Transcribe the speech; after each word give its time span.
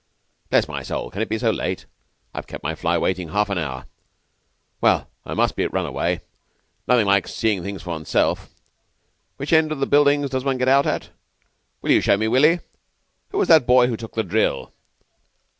"Bless 0.49 0.67
my 0.67 0.81
soul! 0.81 1.11
Can 1.11 1.21
it 1.21 1.29
be 1.29 1.37
so 1.37 1.51
late? 1.51 1.85
I've 2.33 2.47
kept 2.47 2.63
my 2.63 2.73
fly 2.73 2.97
waiting 2.97 3.29
half 3.29 3.51
an 3.51 3.59
hour. 3.59 3.85
Well, 4.81 5.11
I 5.27 5.35
must 5.35 5.53
run 5.55 5.85
away. 5.85 6.21
Nothing 6.87 7.05
like 7.05 7.27
seeing 7.27 7.61
things 7.61 7.83
for 7.83 7.91
one's 7.91 8.09
self. 8.09 8.49
Which 9.37 9.53
end 9.53 9.71
of 9.71 9.77
the 9.79 9.85
buildings 9.85 10.31
does 10.31 10.43
one 10.43 10.57
get 10.57 10.67
out 10.69 10.87
at? 10.87 11.11
Will 11.83 11.91
you 11.91 12.01
show 12.01 12.17
me, 12.17 12.27
Willy? 12.27 12.61
Who 13.29 13.37
was 13.37 13.49
that 13.49 13.67
boy 13.67 13.85
who 13.85 13.95
took 13.95 14.15
the 14.15 14.23
drill?" 14.23 14.73